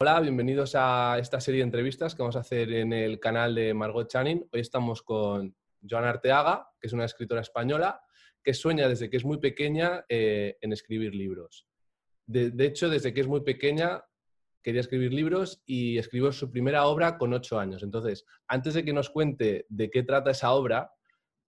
Hola, 0.00 0.20
bienvenidos 0.20 0.76
a 0.76 1.18
esta 1.18 1.40
serie 1.40 1.58
de 1.58 1.64
entrevistas 1.64 2.14
que 2.14 2.22
vamos 2.22 2.36
a 2.36 2.40
hacer 2.40 2.72
en 2.72 2.92
el 2.92 3.18
canal 3.18 3.56
de 3.56 3.74
Margot 3.74 4.08
Channing. 4.08 4.48
Hoy 4.52 4.60
estamos 4.60 5.02
con 5.02 5.56
Joana 5.82 6.10
Arteaga, 6.10 6.68
que 6.80 6.86
es 6.86 6.92
una 6.92 7.04
escritora 7.04 7.40
española 7.40 8.00
que 8.40 8.54
sueña 8.54 8.88
desde 8.88 9.10
que 9.10 9.16
es 9.16 9.24
muy 9.24 9.38
pequeña 9.38 10.04
eh, 10.08 10.56
en 10.60 10.72
escribir 10.72 11.16
libros. 11.16 11.66
De, 12.26 12.52
hecho, 12.64 12.88
desde 12.88 13.12
que 13.12 13.22
es 13.22 13.26
muy 13.26 13.40
pequeña 13.40 14.04
quería 14.62 14.82
escribir 14.82 15.12
libros 15.12 15.64
y 15.66 15.98
escribió 15.98 16.30
su 16.30 16.48
primera 16.48 16.86
obra 16.86 17.18
con 17.18 17.32
ocho 17.32 17.58
años. 17.58 17.82
Entonces, 17.82 18.24
antes 18.46 18.74
de 18.74 18.84
que 18.84 18.92
nos 18.92 19.10
cuente 19.10 19.66
de 19.68 19.90
qué 19.90 20.04
trata 20.04 20.30
esa 20.30 20.52
obra, 20.52 20.92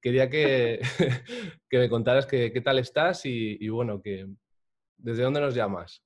quería 0.02 0.28
que, 0.28 0.80
que 1.70 1.78
me 1.78 1.88
contaras 1.88 2.26
qué 2.26 2.62
tal 2.64 2.80
estás 2.80 3.26
y, 3.26 3.58
y 3.60 3.68
bueno, 3.68 4.02
que, 4.02 4.26
¿desde 4.96 5.22
dónde 5.22 5.40
nos 5.40 5.54
llamas? 5.54 6.02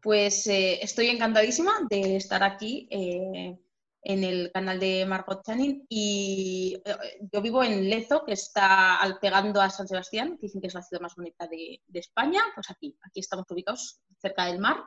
Pues 0.00 0.46
eh, 0.46 0.82
estoy 0.82 1.08
encantadísima 1.08 1.72
de 1.90 2.16
estar 2.16 2.42
aquí 2.44 2.88
eh, 2.90 3.58
en 4.02 4.24
el 4.24 4.52
canal 4.52 4.78
de 4.78 5.04
Margot 5.06 5.42
Channing 5.44 5.86
y 5.88 6.80
eh, 6.84 7.28
yo 7.32 7.42
vivo 7.42 7.64
en 7.64 7.90
Lezo, 7.90 8.24
que 8.24 8.34
está 8.34 9.00
al 9.00 9.18
pegando 9.18 9.60
a 9.60 9.70
San 9.70 9.88
Sebastián, 9.88 10.36
que 10.36 10.46
dicen 10.46 10.60
que 10.60 10.68
es 10.68 10.74
la 10.74 10.82
ciudad 10.82 11.02
más 11.02 11.16
bonita 11.16 11.48
de, 11.48 11.82
España. 11.94 12.40
Pues 12.54 12.70
aquí, 12.70 12.96
aquí 13.02 13.20
estamos 13.20 13.46
ubicados 13.50 14.00
cerca 14.18 14.46
del 14.46 14.60
mar 14.60 14.84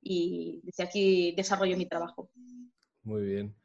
y 0.00 0.60
desde 0.62 0.84
aquí 0.84 1.34
desarrollo 1.36 1.76
mi 1.76 1.86
trabajo. 1.86 2.30
Muy 3.02 3.22
bien. 3.22 3.56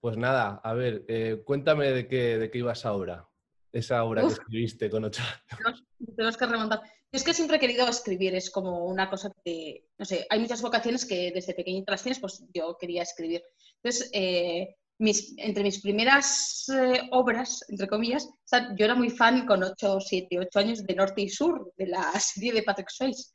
Pues 0.00 0.18
nada, 0.18 0.60
a 0.62 0.74
ver, 0.74 1.06
cuéntame 1.44 1.90
de 1.90 2.06
qué, 2.06 2.38
de 2.38 2.50
qué 2.50 2.58
ibas 2.58 2.84
ahora, 2.84 3.26
esa 3.72 4.04
obra 4.04 4.20
que 4.20 4.28
escribiste 4.28 4.90
con 4.90 5.04
ocho 5.04 5.22
años. 5.22 5.84
Tenemos 6.14 6.36
que 6.36 6.46
remontar. 6.46 6.82
Es 7.16 7.24
que 7.24 7.32
siempre 7.32 7.56
he 7.56 7.60
querido 7.60 7.88
escribir, 7.88 8.34
es 8.34 8.50
como 8.50 8.84
una 8.84 9.08
cosa 9.08 9.32
que, 9.42 9.86
no 9.96 10.04
sé, 10.04 10.26
hay 10.28 10.38
muchas 10.38 10.60
vocaciones 10.60 11.06
que 11.06 11.32
desde 11.34 11.54
pequeñita 11.54 11.92
las 11.92 12.02
tienes, 12.02 12.20
pues 12.20 12.44
yo 12.52 12.76
quería 12.78 13.04
escribir. 13.04 13.42
Entonces, 13.82 14.10
eh, 14.12 14.76
entre 14.98 15.62
mis 15.62 15.80
primeras 15.80 16.68
eh, 16.68 17.08
obras, 17.12 17.64
entre 17.70 17.88
comillas, 17.88 18.28
yo 18.76 18.84
era 18.84 18.94
muy 18.94 19.08
fan 19.08 19.46
con 19.46 19.62
8, 19.62 19.98
7, 19.98 20.40
8 20.40 20.58
años 20.58 20.84
de 20.84 20.94
Norte 20.94 21.22
y 21.22 21.30
Sur, 21.30 21.72
de 21.78 21.86
la 21.86 22.12
serie 22.20 22.52
de 22.52 22.62
Patrick 22.62 22.90
Swayze. 22.90 23.32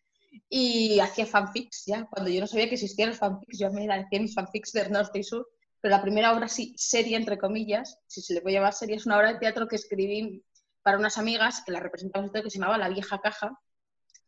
Y 0.47 0.99
hacía 0.99 1.25
fanfics 1.25 1.85
ya, 1.87 2.05
cuando 2.05 2.29
yo 2.29 2.39
no 2.39 2.45
sabía 2.45 2.67
que 2.69 2.75
existían 2.75 3.09
los 3.09 3.17
fanfics, 3.17 3.57
yo 3.57 3.71
me 3.71 3.91
hacía 3.91 4.21
mis 4.21 4.35
fanfics 4.35 4.73
de 4.73 4.89
Norte 4.89 5.17
y 5.17 5.23
Sur. 5.23 5.49
Pero 5.81 5.95
la 5.95 6.03
primera 6.03 6.33
obra 6.33 6.47
sí, 6.47 6.75
seria, 6.77 7.17
entre 7.17 7.39
comillas, 7.39 7.97
si 8.05 8.21
se 8.21 8.35
le 8.35 8.41
puede 8.41 8.57
llamar 8.57 8.73
seria, 8.73 8.95
es 8.95 9.07
una 9.07 9.17
obra 9.17 9.33
de 9.33 9.39
teatro 9.39 9.67
que 9.67 9.77
escribí 9.77 10.43
para 10.83 10.99
unas 10.99 11.17
amigas 11.17 11.63
que 11.65 11.71
la 11.71 11.79
representamos 11.79 12.31
que 12.31 12.47
se 12.47 12.59
llamaba 12.59 12.77
La 12.77 12.89
vieja 12.89 13.19
caja. 13.19 13.57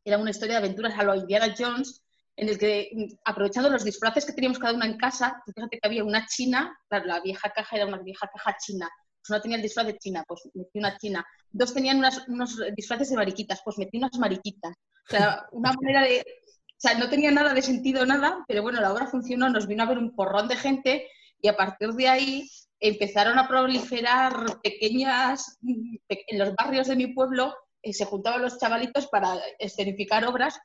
Era 0.04 0.18
una 0.18 0.32
historia 0.32 0.56
de 0.56 0.66
aventuras 0.66 0.98
a 0.98 1.04
lo 1.04 1.16
Indiana 1.16 1.54
Jones, 1.58 2.04
en 2.36 2.50
el 2.50 2.58
que, 2.58 2.90
aprovechando 3.26 3.70
los 3.70 3.84
disfraces 3.84 4.26
que 4.26 4.34
teníamos 4.34 4.60
cada 4.60 4.74
una 4.74 4.86
en 4.86 4.98
casa, 4.98 5.42
fíjate 5.46 5.80
que 5.80 5.88
había 5.88 6.04
una 6.04 6.26
china, 6.26 6.78
la 6.90 7.20
vieja 7.22 7.50
caja 7.52 7.76
era 7.76 7.86
una 7.86 8.00
vieja 8.00 8.28
caja 8.28 8.58
china, 8.58 8.90
pues 9.24 9.30
una 9.30 9.42
tenía 9.42 9.58
el 9.58 9.64
disfraz 9.64 9.88
de 9.88 9.98
china, 9.98 10.24
pues 10.28 10.42
metí 10.54 10.80
una 10.80 10.98
china. 10.98 11.26
Dos 11.52 11.74
tenían 11.74 12.04
unos 12.28 12.60
disfraces 12.76 13.10
de 13.10 13.16
mariquitas, 13.16 13.62
pues 13.64 13.78
metí 13.78 13.98
unas 13.98 14.18
mariquitas. 14.20 14.74
O 15.08 15.12
sea, 15.12 15.46
una 15.52 15.72
manera 15.74 16.04
de... 16.04 16.22
O 16.22 16.86
sea, 16.86 16.98
no 16.98 17.10
tenía 17.10 17.32
nada 17.32 17.54
de 17.54 17.62
sentido, 17.62 18.06
nada, 18.06 18.44
pero 18.48 18.62
bueno, 18.62 18.82
la 18.82 18.92
obra 18.92 19.08
funcionó, 19.08 19.50
nos 19.50 19.68
vino 19.68 19.84
a 19.84 19.86
ver 19.86 19.98
un 19.98 20.14
porrón 20.14 20.50
de 20.50 20.58
gente 20.58 21.08
y 21.42 21.48
a 21.48 21.56
partir 21.56 21.92
de 21.94 22.10
ahí 22.10 22.50
empezaron 22.82 23.40
a 23.40 23.48
proliferar 23.48 24.60
pequeñas, 24.62 25.58
en 25.62 26.40
los 26.40 26.54
barrios 26.56 26.88
de 26.88 26.98
mi 26.98 27.08
pueblo, 27.08 27.56
se 27.92 28.06
juntaban 28.06 28.42
los 28.42 28.58
chavalitos 28.58 29.08
para 29.08 29.38
escenificar 29.60 30.26
obras, 30.26 30.58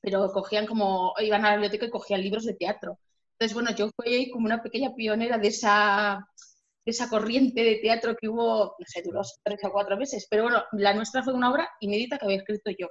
pero 0.00 0.30
cogían 0.32 0.66
como, 0.66 1.14
iban 1.18 1.44
a 1.44 1.50
la 1.50 1.56
biblioteca 1.56 1.86
y 1.86 1.90
cogían 1.90 2.20
libros 2.20 2.44
de 2.44 2.54
teatro. 2.54 2.98
Entonces, 3.32 3.54
bueno, 3.54 3.74
yo 3.74 3.90
fui 3.96 4.30
como 4.30 4.46
una 4.46 4.62
pequeña 4.62 4.94
pionera 4.94 5.38
de 5.38 5.48
esa, 5.48 6.24
de 6.84 6.90
esa 6.90 7.08
corriente 7.08 7.64
de 7.64 7.76
teatro 7.76 8.14
que 8.14 8.28
hubo, 8.28 8.76
no 8.78 8.86
sé, 8.86 9.02
duró 9.02 9.22
tres 9.42 9.58
o 9.64 9.72
cuatro 9.72 9.96
meses, 9.96 10.26
pero 10.30 10.44
bueno, 10.44 10.62
la 10.72 10.94
nuestra 10.94 11.22
fue 11.22 11.34
una 11.34 11.50
obra 11.50 11.68
inédita 11.80 12.18
que 12.18 12.26
había 12.26 12.38
escrito 12.38 12.70
yo. 12.78 12.88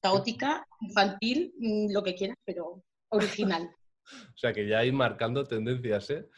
Caótica, 0.00 0.64
infantil, 0.80 1.54
mm, 1.58 1.92
lo 1.92 2.04
que 2.04 2.14
quieras, 2.14 2.36
pero 2.44 2.84
original. 3.08 3.68
o 4.34 4.38
sea 4.38 4.52
que 4.52 4.68
ya 4.68 4.78
hay 4.78 4.92
marcando 4.92 5.44
tendencias, 5.44 6.10
¿eh? 6.10 6.28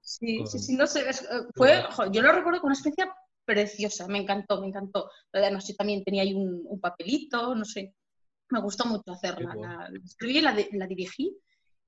Sí, 0.00 0.46
sí, 0.46 0.58
sí, 0.58 0.76
no 0.76 0.86
sé, 0.86 1.10
eh, 1.10 1.14
fue, 1.54 1.84
yo 2.12 2.22
lo 2.22 2.32
recuerdo 2.32 2.60
con 2.60 2.68
una 2.68 2.74
experiencia 2.74 3.12
preciosa, 3.48 4.06
me 4.06 4.18
encantó, 4.18 4.60
me 4.60 4.68
encantó. 4.68 5.10
Además, 5.32 5.66
yo 5.66 5.74
también 5.74 6.04
tenía 6.04 6.22
ahí 6.22 6.34
un, 6.34 6.78
papelito, 6.80 7.54
no 7.54 7.64
sé, 7.64 7.94
me 8.50 8.60
gustó 8.60 8.84
mucho 8.84 9.10
hacerla. 9.10 9.54
La, 9.56 9.90
escribí, 10.04 10.42
la, 10.42 10.54
la, 10.72 10.86
dirigí 10.86 11.34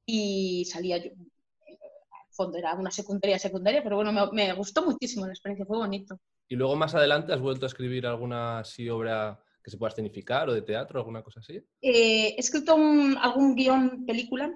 y 0.06 0.64
salía 0.64 0.96
yo. 0.96 1.10
Al 1.10 2.32
fondo 2.32 2.56
era 2.56 2.74
una 2.74 2.90
secundaria, 2.90 3.38
secundaria, 3.38 3.82
pero 3.82 3.96
bueno, 3.96 4.30
me, 4.32 4.52
gustó 4.54 4.82
muchísimo 4.82 5.26
la 5.26 5.32
experiencia, 5.32 5.66
fue 5.66 5.76
bonito. 5.76 6.18
¿Y 6.48 6.56
luego 6.56 6.74
más 6.76 6.94
adelante 6.94 7.34
has 7.34 7.40
vuelto 7.40 7.66
a 7.66 7.68
escribir 7.68 8.06
alguna 8.06 8.60
así 8.60 8.88
obra 8.88 9.38
que 9.62 9.70
se 9.70 9.76
pueda 9.76 9.90
escenificar 9.90 10.48
o 10.48 10.54
de 10.54 10.62
teatro, 10.62 10.98
alguna 10.98 11.22
cosa 11.22 11.40
así? 11.40 11.56
Eh, 11.82 12.34
he 12.34 12.40
escrito 12.40 12.74
algún 12.74 13.54
guion 13.54 14.06
película 14.06 14.50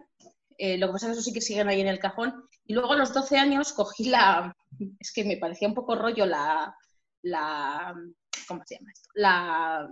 eh, 0.56 0.78
lo 0.78 0.86
que 0.86 0.92
pasa 0.92 1.06
es 1.06 1.10
que 1.10 1.12
eso 1.18 1.22
sí 1.22 1.32
que 1.32 1.40
siguen 1.40 1.68
ahí 1.68 1.80
en 1.80 1.88
el 1.88 1.98
cajón. 1.98 2.48
Y 2.64 2.74
luego 2.74 2.92
a 2.92 2.96
los 2.96 3.12
12 3.12 3.36
años 3.36 3.72
cogí 3.72 4.04
la, 4.04 4.56
es 4.98 5.12
que 5.12 5.24
me 5.24 5.36
parecía 5.36 5.68
un 5.68 5.74
poco 5.74 5.96
rollo 5.96 6.26
la, 6.26 6.74
la 7.24 7.94
¿cómo 8.46 8.62
se 8.66 8.76
llama 8.76 8.90
esto? 8.92 9.08
La 9.14 9.88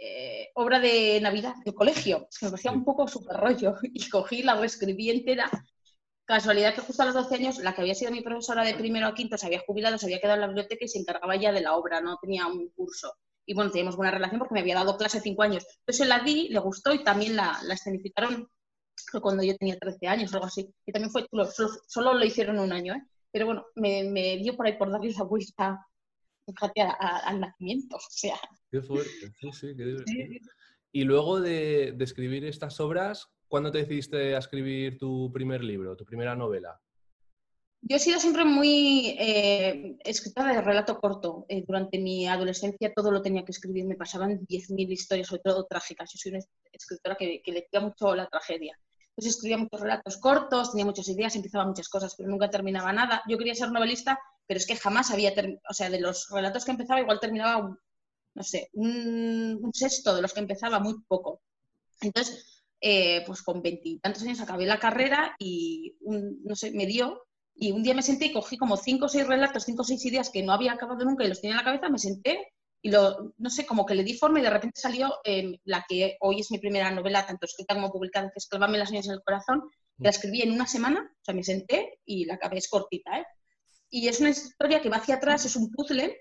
eh, 0.00 0.50
obra 0.54 0.80
de 0.80 1.20
Navidad 1.20 1.54
del 1.64 1.74
colegio. 1.74 2.28
Me 2.42 2.50
parecía 2.50 2.72
un 2.72 2.84
poco 2.84 3.06
súper 3.08 3.36
rollo. 3.36 3.74
Y 3.82 4.08
cogí, 4.08 4.42
la 4.42 4.54
reescribí 4.54 5.10
entera. 5.10 5.50
Casualidad 6.24 6.74
que 6.74 6.80
justo 6.80 7.02
a 7.02 7.06
los 7.06 7.14
12 7.14 7.34
años, 7.34 7.58
la 7.58 7.74
que 7.74 7.82
había 7.82 7.94
sido 7.94 8.10
mi 8.10 8.22
profesora 8.22 8.64
de 8.64 8.74
primero 8.74 9.06
a 9.06 9.14
quinto 9.14 9.36
se 9.36 9.46
había 9.46 9.60
jubilado, 9.66 9.98
se 9.98 10.06
había 10.06 10.20
quedado 10.20 10.36
en 10.36 10.40
la 10.40 10.46
biblioteca 10.46 10.84
y 10.84 10.88
se 10.88 10.98
encargaba 10.98 11.36
ya 11.36 11.52
de 11.52 11.60
la 11.60 11.74
obra, 11.76 12.00
no 12.00 12.16
tenía 12.20 12.46
un 12.46 12.70
curso. 12.70 13.12
Y 13.46 13.54
bueno, 13.54 13.70
teníamos 13.70 13.96
buena 13.96 14.10
relación 14.10 14.38
porque 14.38 14.54
me 14.54 14.60
había 14.60 14.76
dado 14.76 14.96
clase 14.96 15.20
cinco 15.20 15.42
años. 15.42 15.66
Entonces 15.80 16.08
la 16.08 16.20
di, 16.20 16.48
le 16.48 16.58
gustó 16.60 16.94
y 16.94 17.04
también 17.04 17.36
la, 17.36 17.58
la 17.64 17.74
escenificaron 17.74 18.48
cuando 19.20 19.42
yo 19.42 19.56
tenía 19.56 19.78
13 19.78 20.06
años 20.06 20.32
o 20.32 20.36
algo 20.36 20.46
así. 20.46 20.72
Y 20.86 20.92
también 20.92 21.10
fue, 21.10 21.26
solo, 21.88 22.14
lo 22.14 22.24
hicieron 22.24 22.58
un 22.58 22.72
año, 22.72 22.94
¿eh? 22.94 23.02
Pero 23.30 23.46
bueno, 23.46 23.66
me, 23.74 24.04
me, 24.04 24.38
dio 24.38 24.56
por 24.56 24.66
ahí 24.66 24.78
por 24.78 24.90
darle 24.90 25.10
esa 25.10 25.24
vuelta, 25.24 25.84
fíjate, 26.46 26.82
al 26.82 27.40
nacimiento, 27.40 27.96
o 27.96 28.00
sea. 28.10 28.36
Qué 28.70 28.82
fuerte, 28.82 29.32
sí, 29.40 29.52
sí, 29.52 29.74
qué 29.76 29.84
divertido. 29.84 30.50
Y 30.92 31.04
luego 31.04 31.40
de, 31.40 31.92
de, 31.96 32.04
escribir 32.04 32.44
estas 32.44 32.78
obras, 32.78 33.28
¿cuándo 33.48 33.72
te 33.72 33.78
decidiste 33.78 34.36
a 34.36 34.38
escribir 34.38 34.96
tu 34.98 35.32
primer 35.32 35.64
libro, 35.64 35.96
tu 35.96 36.04
primera 36.04 36.36
novela? 36.36 36.80
Yo 37.86 37.96
he 37.96 38.00
sido 38.00 38.18
siempre 38.18 38.46
muy 38.46 39.14
eh, 39.18 39.98
escritora 40.04 40.54
de 40.54 40.62
relato 40.62 40.98
corto. 40.98 41.44
Eh, 41.50 41.64
durante 41.66 41.98
mi 41.98 42.26
adolescencia 42.26 42.94
todo 42.94 43.10
lo 43.10 43.20
tenía 43.20 43.44
que 43.44 43.52
escribir, 43.52 43.84
me 43.84 43.94
pasaban 43.94 44.46
10.000 44.46 44.90
historias, 44.90 45.26
sobre 45.26 45.42
todo 45.42 45.66
trágicas. 45.66 46.10
Yo 46.14 46.18
soy 46.18 46.32
una 46.32 46.44
escritora 46.72 47.14
que, 47.14 47.42
que 47.42 47.52
le 47.52 47.66
mucho 47.82 48.14
la 48.14 48.26
tragedia. 48.26 48.78
Entonces 49.10 49.34
escribía 49.34 49.58
muchos 49.58 49.80
relatos 49.82 50.16
cortos, 50.16 50.70
tenía 50.70 50.86
muchas 50.86 51.08
ideas, 51.08 51.36
empezaba 51.36 51.66
muchas 51.66 51.90
cosas, 51.90 52.14
pero 52.16 52.30
nunca 52.30 52.48
terminaba 52.48 52.90
nada. 52.90 53.22
Yo 53.28 53.36
quería 53.36 53.54
ser 53.54 53.70
novelista, 53.70 54.18
pero 54.46 54.58
es 54.58 54.66
que 54.66 54.76
jamás 54.76 55.10
había, 55.10 55.32
o 55.68 55.74
sea, 55.74 55.90
de 55.90 56.00
los 56.00 56.28
relatos 56.30 56.64
que 56.64 56.72
empezaba 56.72 57.00
igual 57.00 57.20
terminaba, 57.20 57.58
un, 57.58 57.78
no 58.34 58.42
sé, 58.42 58.70
un, 58.74 59.70
sexto 59.72 60.14
de 60.14 60.22
los 60.22 60.32
que 60.32 60.40
empezaba, 60.40 60.78
muy 60.78 60.94
poco. 61.06 61.40
Entonces, 62.00 62.62
eh, 62.80 63.22
pues 63.26 63.42
con 63.42 63.62
veintitantos 63.62 64.22
años 64.22 64.40
acabé 64.40 64.66
la 64.66 64.78
carrera 64.78 65.34
y, 65.38 65.96
no 66.00 66.54
sé, 66.56 66.72
me 66.72 66.86
dio 66.86 67.26
y 67.56 67.72
un 67.72 67.82
día 67.82 67.94
me 67.94 68.02
senté 68.02 68.26
y 68.26 68.32
cogí 68.32 68.58
como 68.58 68.76
cinco 68.76 69.06
o 69.06 69.08
seis 69.08 69.26
relatos, 69.26 69.64
cinco 69.64 69.82
o 69.82 69.84
seis 69.84 70.04
ideas 70.04 70.30
que 70.30 70.42
no 70.42 70.52
había 70.52 70.72
acabado 70.72 71.04
nunca 71.04 71.24
y 71.24 71.28
los 71.28 71.40
tenía 71.40 71.54
en 71.54 71.58
la 71.58 71.64
cabeza, 71.64 71.88
me 71.88 71.98
senté 71.98 72.52
y 72.82 72.90
lo, 72.90 73.32
no 73.38 73.48
sé, 73.48 73.64
como 73.64 73.86
que 73.86 73.94
le 73.94 74.04
di 74.04 74.14
forma 74.14 74.40
y 74.40 74.42
de 74.42 74.50
repente 74.50 74.80
salió 74.80 75.14
em, 75.24 75.56
la 75.64 75.86
que 75.88 76.18
hoy 76.20 76.40
es 76.40 76.50
mi 76.50 76.58
primera 76.58 76.90
novela, 76.90 77.26
tanto 77.26 77.46
escrita 77.46 77.74
como 77.74 77.90
publicada, 77.90 78.28
que 78.28 78.38
es 78.38 78.46
Clávame 78.46 78.76
las 78.76 78.90
niñas 78.90 79.06
en 79.06 79.14
el 79.14 79.22
corazón, 79.22 79.62
la 79.98 80.10
escribí 80.10 80.42
en 80.42 80.52
una 80.52 80.66
semana, 80.66 81.00
o 81.00 81.24
sea, 81.24 81.34
me 81.34 81.44
senté 81.44 82.00
y 82.04 82.26
la 82.26 82.34
acabé, 82.34 82.58
es 82.58 82.68
cortita, 82.68 83.20
¿eh? 83.20 83.24
Y 83.94 84.08
es 84.08 84.18
una 84.18 84.30
historia 84.30 84.82
que 84.82 84.88
va 84.88 84.96
hacia 84.96 85.14
atrás, 85.14 85.44
es 85.44 85.54
un 85.54 85.70
puzzle, 85.70 86.20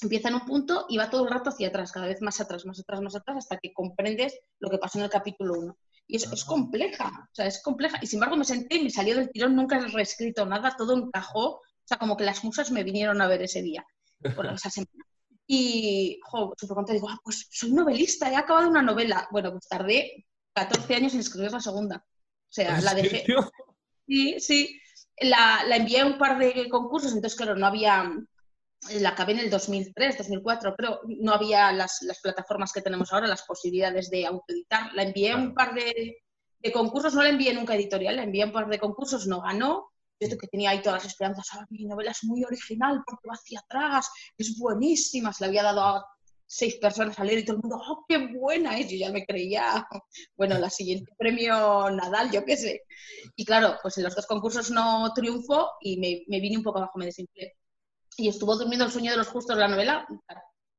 empieza 0.00 0.28
en 0.28 0.36
un 0.36 0.46
punto 0.46 0.86
y 0.88 0.96
va 0.96 1.10
todo 1.10 1.24
el 1.24 1.30
rato 1.30 1.50
hacia 1.50 1.68
atrás, 1.68 1.92
cada 1.92 2.06
vez 2.06 2.22
más 2.22 2.40
atrás, 2.40 2.64
más 2.64 2.80
atrás, 2.80 3.02
más 3.02 3.14
atrás, 3.14 3.36
hasta 3.36 3.58
que 3.58 3.74
comprendes 3.74 4.40
lo 4.58 4.70
que 4.70 4.78
pasó 4.78 4.96
en 4.96 5.04
el 5.04 5.10
capítulo 5.10 5.52
1. 5.52 5.78
Y 6.06 6.16
es, 6.16 6.32
es, 6.32 6.46
compleja, 6.46 7.28
o 7.30 7.34
sea, 7.34 7.46
es 7.46 7.60
compleja. 7.62 7.98
Y 8.00 8.06
sin 8.06 8.16
embargo 8.16 8.38
me 8.38 8.46
senté 8.46 8.76
y 8.76 8.84
me 8.84 8.88
salió 8.88 9.16
del 9.16 9.30
tirón, 9.30 9.54
nunca 9.54 9.76
he 9.76 9.86
reescrito 9.86 10.46
nada, 10.46 10.74
todo 10.78 10.96
encajó, 10.96 11.56
o 11.56 11.60
sea, 11.84 11.98
como 11.98 12.16
que 12.16 12.24
las 12.24 12.42
musas 12.42 12.70
me 12.70 12.82
vinieron 12.82 13.20
a 13.20 13.28
ver 13.28 13.42
ese 13.42 13.60
día, 13.60 13.84
por 14.34 14.46
esa 14.46 14.70
semana. 14.70 15.04
Y, 15.46 16.18
jo, 16.22 16.54
súper 16.56 16.74
contenta, 16.74 16.94
digo, 16.94 17.10
ah, 17.10 17.18
pues 17.22 17.48
soy 17.50 17.72
novelista, 17.72 18.32
he 18.32 18.36
acabado 18.36 18.70
una 18.70 18.80
novela. 18.80 19.28
Bueno, 19.30 19.50
pues 19.52 19.68
tardé 19.68 20.24
14 20.54 20.94
años 20.94 21.12
en 21.12 21.20
escribir 21.20 21.52
la 21.52 21.60
segunda. 21.60 21.96
O 21.98 22.52
sea, 22.54 22.80
la 22.80 22.94
dejé. 22.94 23.26
Sí, 24.06 24.40
sí. 24.40 24.80
La, 25.20 25.62
la, 25.66 25.76
envié 25.76 26.00
a 26.00 26.06
un 26.06 26.18
par 26.18 26.38
de 26.38 26.68
concursos, 26.68 27.12
entonces, 27.12 27.36
claro, 27.36 27.54
no 27.54 27.66
había. 27.66 28.10
La 29.00 29.10
acabé 29.10 29.32
en 29.32 29.38
el 29.38 29.50
2003, 29.50 30.18
2004, 30.18 30.74
pero 30.76 31.00
no 31.06 31.32
había 31.32 31.72
las, 31.72 32.02
las 32.02 32.20
plataformas 32.20 32.70
que 32.70 32.82
tenemos 32.82 33.12
ahora, 33.12 33.26
las 33.26 33.44
posibilidades 33.44 34.10
de 34.10 34.26
autoeditar. 34.26 34.92
La 34.92 35.04
envié 35.04 35.32
a 35.32 35.36
un 35.36 35.54
par 35.54 35.74
de, 35.74 36.18
De 36.60 36.72
concursos 36.72 37.14
no 37.14 37.22
la 37.22 37.30
envié 37.30 37.54
nunca 37.54 37.72
a 37.72 37.76
editorial, 37.76 38.16
la 38.16 38.24
envié 38.24 38.44
un 38.44 38.52
par 38.52 38.68
de 38.68 38.78
concursos, 38.78 39.26
no 39.26 39.40
ganó. 39.40 39.90
Yo 40.20 40.38
que 40.38 40.48
tenía 40.48 40.70
ahí 40.70 40.82
todas 40.82 41.02
las 41.02 41.12
esperanzas, 41.12 41.46
ah, 41.52 41.66
mi 41.70 41.86
novela 41.86 42.12
es 42.12 42.24
muy 42.24 42.44
original 42.44 43.02
porque 43.06 43.28
va 43.28 43.34
hacia 43.34 43.60
atrás, 43.60 44.10
es 44.38 44.56
buenísima, 44.58 45.32
se 45.32 45.44
la 45.44 45.48
había 45.48 45.62
dado 45.62 45.80
a 45.82 46.06
seis 46.56 46.76
personas 46.76 47.18
a 47.18 47.24
leer 47.24 47.40
y 47.40 47.44
todo 47.44 47.56
el 47.56 47.62
mundo, 47.62 47.82
¡oh, 47.84 48.04
qué 48.08 48.18
buena 48.18 48.78
es! 48.78 48.88
Yo 48.88 48.96
ya 48.96 49.10
me 49.10 49.24
creía, 49.24 49.86
bueno, 50.36 50.58
la 50.58 50.70
siguiente 50.70 51.12
premio 51.18 51.90
Nadal, 51.90 52.30
yo 52.30 52.44
qué 52.44 52.56
sé. 52.56 52.82
Y 53.36 53.44
claro, 53.44 53.76
pues 53.82 53.98
en 53.98 54.04
los 54.04 54.14
dos 54.14 54.26
concursos 54.26 54.70
no 54.70 55.12
triunfó 55.14 55.72
y 55.80 55.98
me, 55.98 56.22
me 56.28 56.40
vine 56.40 56.58
un 56.58 56.62
poco 56.62 56.78
abajo, 56.78 56.98
me 56.98 57.06
desinflé. 57.06 57.56
Y 58.16 58.28
estuvo 58.28 58.56
durmiendo 58.56 58.84
el 58.84 58.92
sueño 58.92 59.10
de 59.10 59.16
los 59.16 59.28
justos 59.28 59.58
la 59.58 59.66
novela 59.66 60.06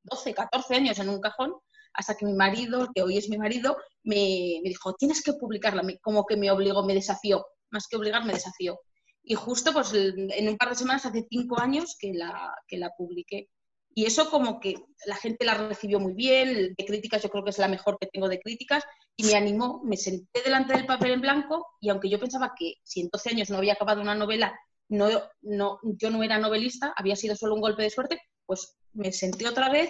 12, 0.04 0.34
14 0.34 0.76
años 0.76 1.00
en 1.00 1.10
un 1.10 1.20
cajón, 1.20 1.54
hasta 1.94 2.16
que 2.16 2.26
mi 2.26 2.34
marido, 2.34 2.90
que 2.94 3.02
hoy 3.02 3.18
es 3.18 3.30
mi 3.30 3.38
marido, 3.38 3.76
me, 4.04 4.60
me 4.64 4.70
dijo, 4.70 4.94
tienes 4.94 5.22
que 5.22 5.34
publicarla, 5.34 5.82
como 6.02 6.26
que 6.26 6.38
me 6.38 6.52
obligó, 6.52 6.86
me 6.86 6.94
desafió, 6.94 7.46
más 7.72 7.88
que 7.88 7.98
obligar, 7.98 8.24
me 8.24 8.34
desafió. 8.34 8.80
Y 9.24 9.34
justo 9.34 9.74
pues 9.74 9.92
en 9.94 10.48
un 10.48 10.58
par 10.58 10.70
de 10.70 10.76
semanas, 10.76 11.06
hace 11.06 11.26
cinco 11.30 11.60
años 11.60 11.96
que 12.00 12.14
la, 12.14 12.54
que 12.68 12.78
la 12.78 12.92
publiqué. 12.96 13.50
Y 13.98 14.06
eso 14.06 14.30
como 14.30 14.60
que 14.60 14.76
la 15.06 15.16
gente 15.16 15.46
la 15.46 15.54
recibió 15.54 16.02
muy 16.02 16.14
bien, 16.14 16.76
de 16.78 16.86
críticas 16.86 17.24
yo 17.24 17.30
creo 17.30 17.46
que 17.46 17.52
es 17.52 17.58
la 17.58 17.70
mejor 17.70 17.98
que 17.98 18.08
tengo 18.08 18.28
de 18.28 18.42
críticas, 18.42 18.84
y 19.16 19.24
me 19.24 19.36
animó, 19.36 19.82
me 19.86 19.96
senté 19.96 20.42
delante 20.44 20.74
del 20.74 20.86
papel 20.86 21.12
en 21.12 21.22
blanco 21.22 21.66
y 21.80 21.90
aunque 21.90 22.10
yo 22.10 22.20
pensaba 22.20 22.54
que 22.60 22.76
si 22.84 23.00
en 23.00 23.10
12 23.10 23.30
años 23.30 23.50
no 23.50 23.58
había 23.58 23.74
acabado 23.74 24.02
una 24.02 24.14
novela, 24.14 24.54
no, 24.90 25.08
no, 25.42 25.80
yo 25.84 26.10
no 26.10 26.24
era 26.24 26.38
novelista, 26.38 26.94
había 26.98 27.16
sido 27.16 27.38
solo 27.38 27.56
un 27.56 27.62
golpe 27.62 27.84
de 27.84 27.90
suerte, 27.90 28.22
pues 28.46 28.76
me 28.92 29.14
senté 29.14 29.48
otra 29.48 29.70
vez, 29.70 29.90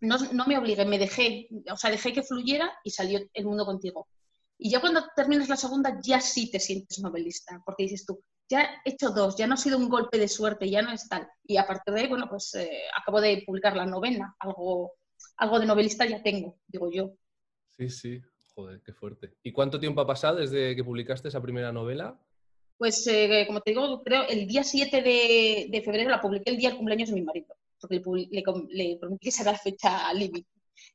no, 0.00 0.16
no 0.32 0.46
me 0.46 0.56
obligué, 0.56 0.86
me 0.86 0.98
dejé, 0.98 1.48
o 1.70 1.76
sea, 1.76 1.90
dejé 1.90 2.14
que 2.14 2.22
fluyera 2.22 2.72
y 2.84 2.90
salió 2.90 3.20
El 3.34 3.44
Mundo 3.44 3.66
Contigo. 3.66 4.08
Y 4.56 4.70
ya 4.70 4.80
cuando 4.80 5.04
terminas 5.14 5.50
la 5.50 5.56
segunda, 5.56 5.98
ya 6.02 6.20
sí 6.22 6.50
te 6.50 6.58
sientes 6.58 7.00
novelista, 7.00 7.62
porque 7.66 7.82
dices 7.82 8.06
tú, 8.06 8.22
ya 8.50 8.62
he 8.84 8.90
hecho 8.90 9.10
dos, 9.10 9.36
ya 9.36 9.46
no 9.46 9.54
ha 9.54 9.56
sido 9.56 9.78
un 9.78 9.88
golpe 9.88 10.18
de 10.18 10.28
suerte, 10.28 10.68
ya 10.68 10.82
no 10.82 10.90
es 10.90 11.08
tal. 11.08 11.28
Y 11.44 11.56
a 11.56 11.66
partir 11.66 11.94
de 11.94 12.00
ahí, 12.00 12.08
bueno, 12.08 12.28
pues 12.28 12.52
eh, 12.56 12.82
acabo 13.00 13.20
de 13.20 13.42
publicar 13.46 13.76
la 13.76 13.86
novena, 13.86 14.34
algo, 14.40 14.92
algo 15.36 15.60
de 15.60 15.66
novelista 15.66 16.04
ya 16.04 16.20
tengo, 16.22 16.58
digo 16.66 16.90
yo. 16.90 17.12
Sí, 17.70 17.88
sí, 17.88 18.20
joder, 18.54 18.82
qué 18.84 18.92
fuerte. 18.92 19.34
¿Y 19.44 19.52
cuánto 19.52 19.78
tiempo 19.78 20.00
ha 20.00 20.06
pasado 20.06 20.38
desde 20.38 20.74
que 20.74 20.84
publicaste 20.84 21.28
esa 21.28 21.40
primera 21.40 21.72
novela? 21.72 22.18
Pues, 22.76 23.06
eh, 23.06 23.44
como 23.46 23.60
te 23.60 23.70
digo, 23.70 24.02
creo 24.02 24.26
el 24.28 24.46
día 24.48 24.64
7 24.64 25.00
de, 25.00 25.82
febrero 25.84 26.10
la 26.10 26.20
publiqué 26.20 26.50
el 26.50 26.56
día 26.56 26.70
del 26.70 26.78
cumpleaños 26.78 27.10
de 27.10 27.14
mi 27.14 27.22
marido, 27.22 27.54
porque 27.80 28.02
le, 28.30 28.42
le, 28.70 28.96
prometí 28.98 29.26
que 29.26 29.30
será 29.30 29.52
la 29.52 29.58
fecha 29.58 30.12
límite. 30.12 30.48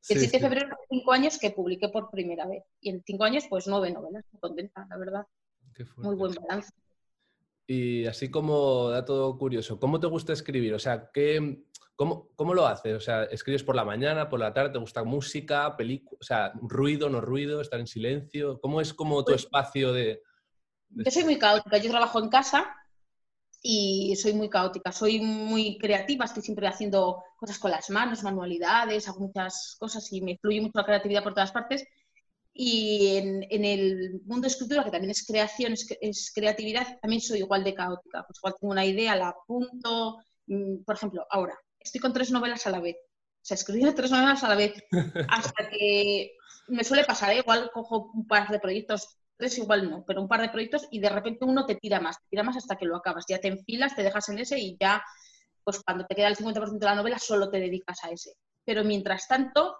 El 0.08 0.18
7 0.18 0.36
de 0.36 0.40
febrero, 0.40 0.76
cinco 0.90 1.12
años 1.12 1.38
que 1.38 1.52
publiqué 1.52 1.88
por 1.88 2.10
primera 2.10 2.46
vez. 2.46 2.64
Y 2.80 2.90
en 2.90 3.02
cinco 3.04 3.24
años, 3.24 3.44
pues 3.48 3.66
nueve 3.66 3.92
novelas. 3.92 4.24
Muy 4.32 4.40
contenta, 4.40 4.86
la 4.90 4.98
verdad. 4.98 5.26
Muy 5.98 6.16
buen 6.16 6.34
balance. 6.34 6.70
Y 7.66 8.06
así 8.06 8.30
como 8.30 8.90
dato 8.90 9.36
curioso, 9.38 9.80
¿cómo 9.80 9.98
te 9.98 10.06
gusta 10.06 10.32
escribir? 10.32 10.74
O 10.74 10.78
sea, 10.78 11.10
¿qué, 11.12 11.64
cómo, 11.96 12.28
¿cómo, 12.36 12.54
lo 12.54 12.66
haces? 12.66 12.94
O 12.94 13.00
sea, 13.00 13.24
¿escribes 13.24 13.64
por 13.64 13.74
la 13.74 13.84
mañana, 13.84 14.28
por 14.28 14.38
la 14.38 14.52
tarde? 14.52 14.70
¿Te 14.70 14.78
gusta 14.78 15.02
música, 15.02 15.76
película? 15.76 16.18
O 16.20 16.24
sea, 16.24 16.52
ruido, 16.62 17.10
no 17.10 17.20
ruido, 17.20 17.60
estar 17.60 17.80
en 17.80 17.88
silencio. 17.88 18.60
¿Cómo 18.60 18.80
es 18.80 18.94
como 18.94 19.24
tu 19.24 19.32
pues 19.32 19.42
espacio 19.42 19.92
de, 19.92 20.22
Yo 20.90 21.10
soy 21.10 21.24
muy 21.24 21.38
caótica. 21.38 21.78
Yo 21.78 21.90
trabajo 21.90 22.20
en 22.20 22.28
casa 22.28 22.72
y 23.62 24.14
soy 24.14 24.34
muy 24.34 24.48
caótica. 24.48 24.92
Soy 24.92 25.20
muy 25.20 25.76
creativa, 25.78 26.24
estoy 26.24 26.44
siempre 26.44 26.68
haciendo 26.68 27.24
cosas 27.36 27.58
con 27.58 27.72
las 27.72 27.90
manos, 27.90 28.22
manualidades, 28.22 29.08
hago 29.08 29.20
muchas 29.20 29.76
cosas 29.78 30.12
y 30.12 30.20
me 30.20 30.38
fluye 30.38 30.60
mucho 30.60 30.78
la 30.78 30.84
creatividad 30.84 31.24
por 31.24 31.34
todas 31.34 31.50
partes. 31.50 31.84
Y 32.58 33.18
en, 33.18 33.64
el 33.64 34.22
mundo 34.24 34.46
de 34.46 34.48
escritura, 34.48 34.82
que 34.82 34.90
también 34.90 35.10
es 35.10 35.26
creación, 35.26 35.74
es, 35.74 36.32
creatividad, 36.34 36.98
también 37.02 37.20
soy 37.20 37.40
igual 37.40 37.62
de 37.62 37.74
caótica. 37.74 38.24
Pues 38.26 38.38
igual 38.38 38.54
tengo 38.58 38.72
una 38.72 38.86
idea, 38.86 39.14
la 39.14 39.28
apunto. 39.28 40.18
Mm, 40.46 40.82
por 40.84 40.94
ejemplo, 40.94 41.26
ahora, 41.30 41.58
estoy 41.78 42.00
con 42.00 42.14
tres 42.14 42.30
novelas 42.30 42.66
a 42.66 42.70
la 42.70 42.80
vez. 42.80 42.96
O 42.96 43.44
sea, 43.44 43.56
escribiendo 43.56 43.94
tres 43.94 44.10
novelas 44.10 44.42
a 44.42 44.48
la 44.48 44.54
vez. 44.54 44.72
Hasta 45.28 45.68
que 45.68 46.32
me 46.68 46.82
suele 46.82 47.04
pasar, 47.04 47.32
¿eh? 47.32 47.38
igual 47.38 47.70
cojo 47.74 48.10
un 48.14 48.26
par 48.26 48.48
de 48.48 48.58
proyectos, 48.58 49.18
tres 49.36 49.58
igual 49.58 49.90
no, 49.90 50.04
pero 50.06 50.22
un 50.22 50.28
par 50.28 50.40
de 50.40 50.48
proyectos 50.48 50.88
y 50.90 51.00
de 51.00 51.10
repente 51.10 51.44
uno 51.44 51.66
te 51.66 51.74
tira 51.74 52.00
más, 52.00 52.18
te 52.18 52.28
tira 52.30 52.42
más 52.42 52.56
hasta 52.56 52.76
que 52.76 52.86
lo 52.86 52.96
acabas. 52.96 53.26
Ya 53.28 53.38
te 53.38 53.48
enfilas, 53.48 53.94
te 53.94 54.02
dejas 54.02 54.30
en 54.30 54.38
ese 54.38 54.58
y 54.58 54.78
ya, 54.80 55.04
pues 55.62 55.82
cuando 55.84 56.06
te 56.06 56.14
queda 56.14 56.28
el 56.28 56.36
50% 56.36 56.78
de 56.78 56.86
la 56.86 56.94
novela, 56.94 57.18
solo 57.18 57.50
te 57.50 57.60
dedicas 57.60 58.02
a 58.02 58.08
ese. 58.08 58.32
Pero 58.64 58.82
mientras 58.82 59.28
tanto, 59.28 59.76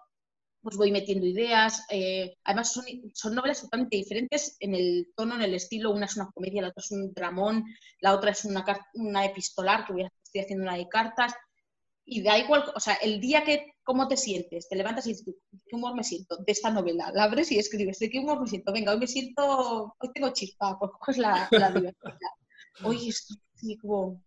pues 0.67 0.77
voy 0.77 0.91
metiendo 0.91 1.25
ideas. 1.25 1.87
Eh, 1.91 2.35
además, 2.43 2.73
son, 2.73 2.85
son, 3.15 3.37
novelas 3.37 3.61
totalmente 3.61 3.97
diferentes 3.97 4.57
en 4.59 4.75
el 4.75 5.13
tono, 5.15 5.37
en 5.37 5.43
el 5.43 5.55
estilo. 5.55 5.93
Una 5.93 6.07
es 6.07 6.17
una 6.17 6.29
comedia, 6.35 6.61
la 6.61 6.71
otra 6.71 6.83
es 6.83 6.91
un 6.91 7.15
dramón, 7.15 7.65
la 8.01 8.13
otra 8.13 8.33
es 8.33 8.45
una, 8.45 8.65
una 8.95 9.25
epistolar, 9.25 9.87
que 9.87 9.93
voy 9.93 10.03
a, 10.03 10.11
estoy 10.25 10.41
haciendo 10.41 10.65
una 10.65 10.75
de 10.75 10.89
cartas. 10.89 11.35
Y 12.05 12.21
da 12.21 12.37
igual, 12.37 12.65
o 12.75 12.81
sea, 12.81 12.95
el 12.95 13.21
día 13.21 13.45
que, 13.45 13.75
¿cómo 13.85 14.09
te 14.09 14.17
sientes? 14.17 14.69
Te 14.69 14.75
levantas 14.75 15.07
y 15.07 15.11
dices, 15.11 15.27
¿de 15.27 15.35
qué 15.69 15.77
humor 15.77 15.95
me 15.95 16.03
siento? 16.03 16.37
De 16.39 16.51
esta 16.51 16.71
novela. 16.71 17.13
La 17.15 17.25
abres 17.25 17.53
y 17.53 17.61
escribes, 17.61 18.01
¿de 18.01 18.11
qué 18.11 18.19
humor 18.19 18.41
me 18.41 18.49
siento? 18.49 18.73
Venga, 18.73 18.91
hoy 18.91 18.99
me 18.99 19.07
siento, 19.07 19.95
hoy 19.97 20.13
tengo 20.13 20.33
chispa, 20.33 20.77
pues 20.81 20.91
coges 20.99 21.19
la, 21.19 21.47
la 21.53 21.71
diversidad. 21.71 22.33
Hoy 22.83 23.09
estoy 23.09 23.77
como 23.79 24.21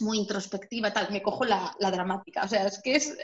muy 0.00 0.18
introspectiva, 0.18 0.92
tal, 0.92 1.10
me 1.10 1.22
cojo 1.22 1.46
la, 1.46 1.74
la, 1.80 1.90
dramática. 1.90 2.44
O 2.44 2.48
sea, 2.48 2.66
es 2.66 2.80
que 2.82 2.96
es, 2.96 3.16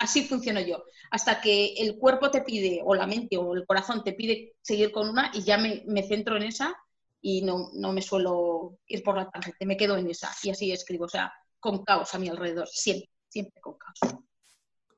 así 0.00 0.26
funciono 0.26 0.60
yo. 0.60 0.84
Hasta 1.10 1.40
que 1.40 1.74
el 1.74 1.96
cuerpo 1.98 2.30
te 2.30 2.40
pide, 2.40 2.80
o 2.84 2.94
la 2.94 3.06
mente, 3.06 3.36
o 3.36 3.54
el 3.54 3.66
corazón 3.66 4.02
te 4.02 4.14
pide 4.14 4.56
seguir 4.62 4.90
con 4.90 5.08
una 5.08 5.30
y 5.32 5.42
ya 5.42 5.58
me, 5.58 6.02
centro 6.02 6.36
en 6.36 6.44
esa 6.44 6.74
y 7.20 7.42
no, 7.42 7.70
no, 7.74 7.92
me 7.92 8.02
suelo 8.02 8.78
ir 8.86 9.02
por 9.02 9.16
la 9.16 9.30
tangente, 9.30 9.66
me 9.66 9.76
quedo 9.76 9.96
en 9.96 10.08
esa 10.08 10.30
y 10.42 10.50
así 10.50 10.72
escribo, 10.72 11.04
o 11.04 11.08
sea, 11.08 11.32
con 11.60 11.84
caos 11.84 12.14
a 12.14 12.18
mi 12.18 12.28
alrededor, 12.28 12.66
siempre, 12.68 13.10
siempre 13.28 13.60
con 13.60 13.76
caos. 13.76 14.16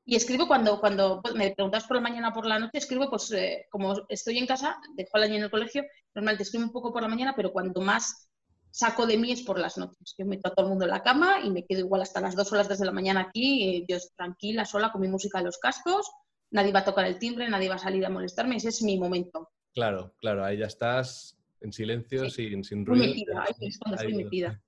Y 0.04 0.16
escribo 0.16 0.46
cuando, 0.46 0.80
cuando 0.80 1.20
pues, 1.20 1.34
me 1.34 1.50
preguntas 1.50 1.84
por 1.84 1.96
la 1.96 2.02
mañana 2.02 2.32
por 2.32 2.46
la 2.46 2.58
noche, 2.58 2.78
escribo 2.78 3.10
pues 3.10 3.30
eh, 3.32 3.66
como 3.70 3.94
estoy 4.08 4.38
en 4.38 4.46
casa, 4.46 4.80
dejo 4.94 5.10
al 5.14 5.24
año 5.24 5.34
en 5.36 5.42
el 5.44 5.50
colegio, 5.50 5.84
normalmente 6.14 6.44
escribo 6.44 6.64
un 6.64 6.72
poco 6.72 6.92
por 6.92 7.02
la 7.02 7.08
mañana, 7.08 7.34
pero 7.36 7.52
cuando 7.52 7.80
más 7.80 8.28
saco 8.72 9.06
de 9.06 9.18
mí 9.18 9.30
es 9.30 9.42
por 9.42 9.58
las 9.58 9.78
noches. 9.78 10.14
Yo 10.18 10.26
meto 10.26 10.48
a 10.48 10.54
todo 10.54 10.66
el 10.66 10.70
mundo 10.70 10.84
en 10.84 10.90
la 10.90 11.02
cama 11.02 11.40
y 11.44 11.50
me 11.50 11.64
quedo 11.64 11.80
igual 11.80 12.02
hasta 12.02 12.20
las 12.20 12.34
dos 12.34 12.52
horas 12.52 12.68
desde 12.68 12.84
la 12.84 12.92
mañana 12.92 13.20
aquí, 13.20 13.84
yo 13.88 13.98
tranquila, 14.16 14.64
sola, 14.64 14.90
con 14.90 15.00
mi 15.00 15.08
música 15.08 15.38
en 15.38 15.44
los 15.44 15.58
cascos, 15.58 16.10
nadie 16.50 16.72
va 16.72 16.80
a 16.80 16.84
tocar 16.84 17.06
el 17.06 17.18
timbre, 17.18 17.48
nadie 17.48 17.68
va 17.68 17.76
a 17.76 17.78
salir 17.78 18.04
a 18.04 18.10
molestarme, 18.10 18.56
ese 18.56 18.70
es 18.70 18.82
mi 18.82 18.98
momento. 18.98 19.50
Claro, 19.74 20.14
claro, 20.18 20.44
ahí 20.44 20.58
ya 20.58 20.66
estás 20.66 21.38
en 21.60 21.72
silencio, 21.72 22.28
sin, 22.28 22.64
sin 22.64 22.84
ruido. 22.84 23.06
Metida, 23.06 23.42
ahí 23.42 23.68
es 23.68 23.78
cuando 23.78 23.96
estoy 23.96 24.14
metida. 24.14 24.60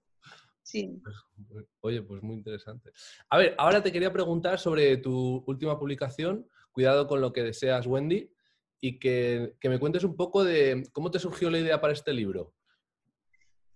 Sí. 0.63 1.03
Pues, 1.49 1.67
oye, 1.81 2.03
pues 2.03 2.23
muy 2.23 2.37
interesante. 2.37 2.91
A 3.29 3.39
ver, 3.39 3.55
ahora 3.59 3.83
te 3.83 3.93
quería 3.93 4.13
preguntar 4.13 4.59
sobre 4.59 4.97
tu 4.99 5.43
última 5.47 5.79
publicación, 5.79 6.47
Cuidado 6.75 7.07
con 7.07 7.21
lo 7.21 7.33
que 7.33 7.45
deseas, 7.45 7.87
Wendy, 7.87 8.33
y 8.81 8.99
que, 8.99 9.55
que 9.61 9.69
me 9.69 9.79
cuentes 9.79 10.03
un 10.03 10.17
poco 10.17 10.43
de 10.43 10.83
cómo 10.93 11.09
te 11.09 11.21
surgió 11.21 11.49
la 11.49 11.61
idea 11.61 11.81
para 11.81 11.93
este 11.93 12.13
libro. 12.13 12.53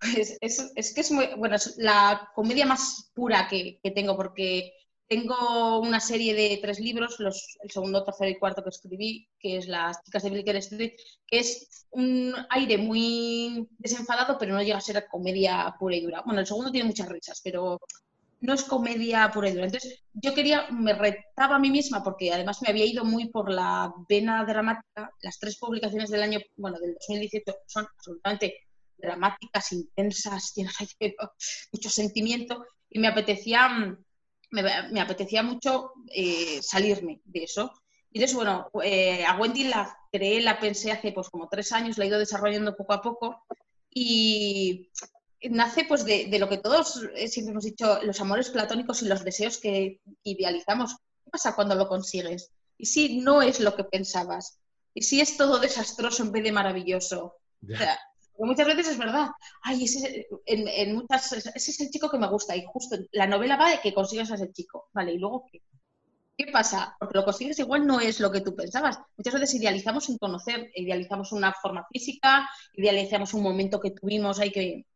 Es, 0.01 0.95
que 0.95 1.01
es 1.01 1.13
bueno, 1.37 1.57
es 1.57 1.77
la 1.77 2.31
comedia 2.35 2.67
más 2.67 3.11
pura 3.15 3.49
que, 3.49 3.81
tengo, 3.95 4.17
porque 4.17 4.73
tengo 5.09 5.81
una 5.81 6.01
serie 6.01 6.35
de 6.35 6.59
tres 6.63 6.79
libros, 6.79 7.19
el 7.19 7.71
segundo, 7.71 8.05
tercero 8.05 8.31
y 8.31 8.39
cuarto 8.39 8.63
que 8.63 8.69
escribí, 8.69 9.29
que 9.39 9.57
es 9.57 9.67
Las 9.67 10.03
chicas 10.05 10.23
de 10.23 10.31
Blicker 10.31 10.57
Street, 10.57 10.93
que 11.27 11.39
es 11.41 11.87
un 11.91 12.35
aire 12.51 12.79
muy 12.79 13.69
desenfadado, 13.79 14.39
pero 14.39 14.55
no 14.55 14.63
llega 14.63 14.79
a 14.79 14.83
ser 14.83 15.07
comedia 15.11 15.75
pura 15.79 15.97
y 15.97 16.03
dura. 16.03 16.23
Bueno, 16.25 16.41
el 16.41 16.47
segundo 16.47 16.71
tiene 16.71 16.89
muchas 16.89 17.09
risas, 17.09 17.41
pero 17.43 17.81
no 18.41 18.55
es 18.55 18.63
comedia 18.65 19.31
pura 19.33 19.49
y 19.49 19.53
dura. 19.53 19.65
Entonces, 19.65 20.03
yo 20.13 20.35
quería, 20.35 20.69
me 20.71 20.93
retaba 20.93 21.57
a 21.57 21.59
mí 21.59 21.71
misma, 21.71 22.05
porque 22.05 22.33
además 22.33 22.63
me 22.63 22.69
había 22.69 22.85
ido 22.85 23.05
muy 23.05 23.31
por 23.31 23.51
la 23.51 23.93
vena 24.09 24.45
dramática. 24.45 25.11
Las 25.23 25.39
tres 25.39 25.57
publicaciones 25.59 26.11
del 26.11 26.23
año, 26.23 26.39
bueno, 26.57 26.79
del 26.79 26.95
2018 26.95 27.57
son 27.67 27.87
absolutamente 27.97 28.68
dramáticas, 28.99 29.73
intensas, 29.73 30.53
llenas 30.57 30.75
de 30.99 31.17
mucho 31.73 31.91
sentimiento 31.91 32.65
y 32.91 32.99
me 32.99 33.09
apetecía, 33.09 33.69
mm, 33.69 34.05
me, 34.51 35.01
apetecía 35.01 35.43
mucho 35.43 35.93
eh, 36.09 36.61
salirme 36.63 37.21
de 37.25 37.45
eso. 37.45 37.73
Y 38.11 38.19
entonces, 38.19 38.37
bueno, 38.37 38.71
eh, 38.83 39.25
a 39.25 39.37
Wendy 39.37 39.65
la 39.65 39.97
creé, 40.11 40.41
la 40.41 40.59
pensé 40.59 40.93
hace 40.93 41.13
pues 41.13 41.29
como 41.29 41.49
tres 41.49 41.73
años, 41.73 41.99
la 41.99 42.05
he 42.05 42.09
ido 42.09 42.19
desarrollando 42.19 42.77
poco 42.77 42.95
a 42.95 43.03
poco 43.03 43.45
y 43.91 44.91
nace 45.43 45.85
pues 45.85 46.05
de, 46.05 46.37
lo 46.39 46.49
que 46.49 46.59
todos 46.59 47.03
eh, 47.15 47.29
siempre 47.29 47.53
hemos 47.53 47.65
dicho, 47.65 48.03
los 48.03 48.21
amores 48.21 48.51
platónicos 48.51 49.03
y 49.03 49.09
los 49.09 49.25
deseos 49.25 49.59
que 49.59 50.01
idealizamos. 50.23 50.97
¿Qué 51.25 51.31
pasa 51.31 51.55
cuando 51.55 51.75
lo 51.75 51.89
consigues? 51.89 52.51
Y 52.79 52.87
si 52.87 53.21
no 53.21 53.43
es 53.43 53.61
lo 53.61 53.77
que 53.77 53.85
pensabas, 53.85 54.59
y 54.95 55.03
si 55.03 55.21
es 55.21 55.37
todo 55.37 55.61
desastroso 55.61 56.23
en 56.23 56.33
vez 56.33 56.43
de 56.43 56.53
maravilloso. 56.53 57.37
O 57.63 57.77
sea, 57.77 57.99
muchas 58.47 58.67
veces 58.67 58.89
es 58.89 58.99
verdad. 58.99 59.29
Ay, 59.63 59.85
ese, 59.85 60.27
muchas, 60.89 61.33
ese 61.33 61.71
es 61.71 61.81
el 61.81 61.91
chico 61.91 62.11
que 62.11 62.19
me 62.19 62.29
gusta. 62.29 62.57
Y 62.57 62.65
justo 62.67 62.97
la 63.13 63.27
novela 63.27 63.57
va 63.57 63.71
de 63.71 63.81
que 63.81 63.95
consigas 63.95 64.31
a 64.31 64.37
ese 64.37 64.53
chico. 64.53 64.89
Vale, 64.93 65.13
¿y 65.13 65.19
luego 65.19 65.47
qué? 65.51 65.63
¿Qué 66.39 66.53
pasa? 66.53 66.97
Porque 67.01 67.19
lo 67.19 67.25
consigues 67.25 67.59
igual 67.59 67.85
no 67.85 67.99
es 67.99 68.21
lo 68.21 68.31
que 68.31 68.41
tú 68.41 68.55
pensabas. 68.55 69.01
Muchas 69.17 69.35
veces 69.35 69.55
idealizamos 69.55 70.05
sin 70.05 70.19
conocer, 70.19 70.71
idealizamos 70.77 71.33
una 71.33 71.53
forma 71.53 71.85
física, 71.93 72.49
idealizamos 72.75 73.35
un 73.35 73.43
momento 73.43 73.81
que 73.81 73.91
tuvimos 73.91 74.39
ahí 74.39 74.53
que, 74.53 74.87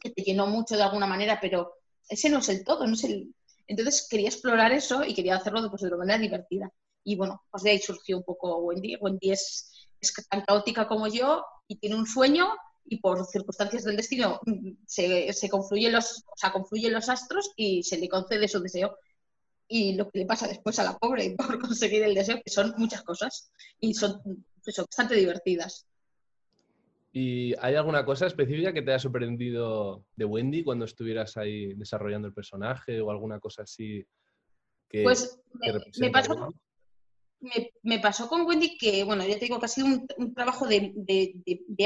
que 0.00 0.10
te 0.10 0.22
llenó 0.22 0.48
mucho 0.48 0.76
de 0.76 0.82
alguna 0.82 1.06
manera, 1.06 1.38
pero 1.40 1.74
ese 2.08 2.28
no 2.28 2.40
es 2.40 2.48
el 2.48 2.64
todo, 2.64 2.88
no 2.88 2.94
es 2.94 3.04
el... 3.04 3.32
Entonces 3.68 4.08
quería 4.10 4.28
explorar 4.28 4.72
eso 4.72 5.04
y 5.04 5.14
quería 5.14 5.36
hacerlo 5.36 5.70
pues, 5.70 5.82
de 5.82 5.88
una 5.88 5.98
manera 5.98 6.18
divertida. 6.18 6.72
Y 7.04 7.14
bueno, 7.14 7.40
pues 7.52 7.62
de 7.62 7.70
ahí 7.70 7.78
surgió 7.78 8.16
un 8.16 8.24
poco 8.24 8.56
Wendy. 8.58 8.96
Wendy 8.96 9.30
es, 9.30 9.86
es 10.00 10.12
tan 10.28 10.42
caótica 10.42 10.88
como 10.88 11.06
yo 11.06 11.44
y 11.68 11.76
tiene 11.76 11.94
un 11.94 12.06
sueño 12.06 12.48
y 12.84 12.98
por 12.98 13.24
circunstancias 13.26 13.84
del 13.84 13.96
destino 13.96 14.40
mm, 14.44 14.72
se, 14.86 15.32
se 15.32 15.48
confluyen, 15.48 15.92
los, 15.92 16.24
o 16.26 16.36
sea, 16.36 16.52
confluyen 16.52 16.92
los 16.92 17.08
astros 17.08 17.52
y 17.56 17.82
se 17.82 17.98
le 17.98 18.08
concede 18.08 18.48
su 18.48 18.60
deseo. 18.60 18.96
Y 19.68 19.94
lo 19.94 20.10
que 20.10 20.20
le 20.20 20.26
pasa 20.26 20.48
después 20.48 20.78
a 20.78 20.84
la 20.84 20.98
pobre 20.98 21.34
por 21.38 21.58
conseguir 21.60 22.02
el 22.02 22.14
deseo, 22.14 22.40
que 22.44 22.50
son 22.50 22.74
muchas 22.76 23.02
cosas 23.02 23.50
y 23.78 23.94
son, 23.94 24.20
son 24.62 24.84
bastante 24.86 25.14
divertidas. 25.14 25.86
¿Y 27.12 27.54
hay 27.60 27.74
alguna 27.74 28.04
cosa 28.04 28.26
específica 28.26 28.72
que 28.72 28.82
te 28.82 28.92
haya 28.92 29.00
sorprendido 29.00 30.04
de 30.14 30.24
Wendy 30.24 30.62
cuando 30.62 30.84
estuvieras 30.84 31.36
ahí 31.36 31.74
desarrollando 31.74 32.28
el 32.28 32.34
personaje 32.34 33.00
o 33.00 33.10
alguna 33.10 33.40
cosa 33.40 33.62
así 33.62 34.06
que... 34.88 35.02
Pues 35.02 35.40
me, 35.98 36.10
pasó, 36.10 36.54
me, 37.82 37.98
pasó, 38.00 38.28
con 38.28 38.46
Wendy 38.46 38.76
que, 38.76 39.04
bueno, 39.04 39.24
ya 39.24 39.34
te 39.34 39.46
digo 39.46 39.58
que 39.58 39.66
ha 39.66 39.84
un, 39.84 40.34
trabajo 40.34 40.66
de, 40.66 40.92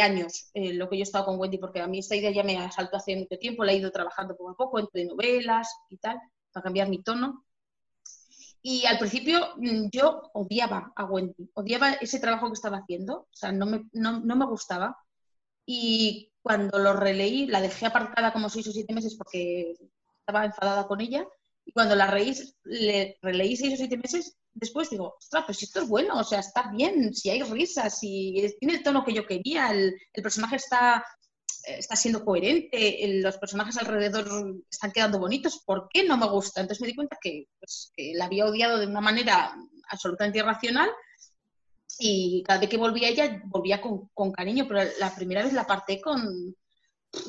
años 0.03 0.51
eh, 0.55 0.75
lo 0.75 0.89
que 0.89 0.97
yo 0.97 1.03
he 1.03 1.05
estado 1.05 1.27
con 1.27 1.39
Wendy, 1.39 1.59
porque 1.59 1.81
a 1.81 1.87
mí 1.87 1.99
esta 1.99 2.17
idea 2.17 2.31
ya 2.31 2.43
me 2.43 2.59
asaltó 2.59 2.97
hace 2.97 3.17
mucho 3.17 3.39
tiempo, 3.39 3.65
la 3.65 3.73
he 3.73 3.77
ido 3.77 3.93
trabajando 3.93 4.37
poco 4.37 4.51
a 4.51 4.57
poco 4.57 4.79
entre 4.79 5.05
novelas 5.05 5.69
y 5.91 5.97
tal, 5.99 6.21
para 6.53 6.65
cambiar 6.65 6.89
mi 6.89 7.03
tono. 7.03 7.45
Y 8.63 8.87
al 8.87 8.99
principio 8.99 9.41
mm, 9.57 9.89
yo 9.93 10.31
odiaba 10.35 10.93
a 10.97 11.05
Wendy, 11.05 11.51
odiaba 11.55 11.93
ese 11.95 12.19
trabajo 12.19 12.49
que 12.49 12.55
estaba 12.55 12.79
haciendo, 12.79 13.29
o 13.31 13.37
sea, 13.37 13.53
no 13.53 13.67
me, 13.67 13.85
no, 13.93 14.21
no 14.21 14.37
me 14.37 14.47
gustaba 14.47 14.97
y 15.67 16.33
cuando 16.43 16.79
lo 16.79 16.93
releí, 16.95 17.47
la 17.47 17.61
dejé 17.61 17.87
aparcada 17.87 18.33
como 18.33 18.49
seis 18.49 18.69
o 18.69 18.73
siete 18.73 18.93
meses 18.93 19.15
porque 19.17 19.75
estaba 20.21 20.45
enfadada 20.45 20.87
con 20.87 21.01
ella. 21.01 21.27
Y 21.65 21.73
cuando 21.73 21.95
la 21.97 22.07
releí 22.07 22.35
seis 23.57 23.75
o 23.75 23.77
siete 23.77 23.97
meses, 23.97 24.37
después 24.53 24.91
digo, 24.91 25.17
ostras, 25.19 25.45
pues 25.47 25.63
esto 25.63 25.83
es 25.83 25.89
bueno, 25.89 26.19
o 26.19 26.25
sea, 26.25 26.41
está 26.41 26.71
bien, 26.71 27.15
si 27.15 27.31
hay 27.31 27.43
risas, 27.43 27.99
si 27.99 28.55
tiene 28.61 28.77
el 28.77 28.83
tono 28.83 29.05
que 29.05 29.13
yo 29.13 29.27
quería, 29.27 29.71
el, 29.73 29.95
personaje 30.23 30.57
está, 30.57 31.05
está 31.67 31.97
siendo 31.97 32.25
coherente, 32.25 33.21
los 33.21 33.39
personajes 33.39 33.77
alrededor 33.79 34.57
están 34.71 34.93
quedando 34.93 35.19
bonitos, 35.19 35.63
¿por 35.65 35.89
qué 35.93 36.05
no 36.05 36.17
me 36.17 36.29
gusta? 36.29 36.61
Entonces 36.61 36.81
me 36.83 36.89
di 36.89 36.95
cuenta 36.95 37.19
que, 37.21 37.49
pues, 37.59 37.91
que 37.97 38.13
la 38.15 38.27
había 38.27 38.47
odiado 38.47 38.79
de 38.79 38.87
una 38.87 39.01
manera 39.01 39.57
absolutamente 39.89 40.39
irracional 40.39 40.91
y 41.99 42.43
cada 42.45 42.61
vez 42.61 42.69
que 42.69 42.77
volvía 42.77 43.09
ella, 43.09 43.41
volvía 43.47 43.81
con, 43.81 44.33
cariño, 44.33 44.67
pero 44.69 44.89
la 44.99 45.15
primera 45.15 45.43
vez 45.43 45.53
la 45.53 45.67
parté 45.67 46.01
con, 46.01 46.57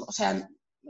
o 0.08 0.12
sea, 0.12 0.50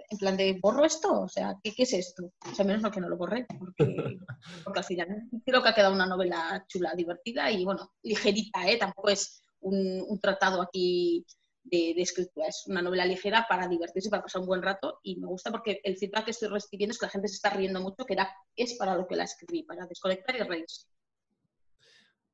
en 0.09 0.17
plan 0.17 0.37
de, 0.37 0.59
¿borro 0.61 0.85
esto? 0.85 1.21
O 1.21 1.27
sea, 1.27 1.55
¿qué, 1.63 1.73
es 1.77 1.93
esto? 1.93 2.31
O 2.49 2.55
sea, 2.55 2.65
menos 2.65 2.81
lo 2.81 2.91
que 2.91 3.01
no 3.01 3.09
lo 3.09 3.17
borré, 3.17 3.45
porque, 3.57 3.85
porque 4.63 4.79
al 4.79 4.85
final 4.85 5.07
creo 5.45 5.61
que 5.61 5.69
ha 5.69 5.75
quedado 5.75 5.93
una 5.93 6.05
novela 6.05 6.65
chula, 6.67 6.93
divertida 6.95 7.51
y, 7.51 7.63
bueno, 7.65 7.93
ligerita, 8.03 8.69
¿eh? 8.69 8.77
Tampoco 8.77 9.09
es 9.09 9.43
un, 9.61 10.19
tratado 10.21 10.61
aquí 10.61 11.25
de, 11.63 11.93
de, 11.95 12.01
escritura, 12.01 12.47
es 12.47 12.63
una 12.67 12.81
novela 12.81 13.05
ligera 13.05 13.45
para 13.49 13.67
divertirse, 13.67 14.09
para 14.09 14.23
pasar 14.23 14.41
un 14.41 14.47
buen 14.47 14.61
rato 14.61 14.99
y 15.03 15.17
me 15.17 15.27
gusta 15.27 15.51
porque 15.51 15.81
el 15.83 15.97
feedback 15.97 16.25
que 16.25 16.31
estoy 16.31 16.49
recibiendo 16.49 16.91
es 16.91 16.99
que 16.99 17.05
la 17.07 17.11
gente 17.11 17.27
se 17.27 17.35
está 17.35 17.49
riendo 17.49 17.81
mucho, 17.81 18.05
que 18.05 18.13
era, 18.13 18.29
es 18.55 18.75
para 18.75 18.95
lo 18.95 19.07
que 19.07 19.15
la 19.15 19.23
escribí, 19.23 19.63
para 19.63 19.87
desconectar 19.87 20.35
y 20.35 20.39
reírse. 20.39 20.87